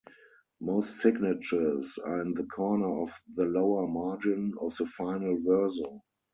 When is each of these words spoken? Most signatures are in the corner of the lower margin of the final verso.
Most 0.59 0.97
signatures 0.97 1.99
are 2.03 2.23
in 2.23 2.33
the 2.33 2.45
corner 2.45 3.03
of 3.03 3.11
the 3.35 3.43
lower 3.45 3.87
margin 3.87 4.51
of 4.59 4.75
the 4.77 4.87
final 4.87 5.37
verso. 5.45 6.01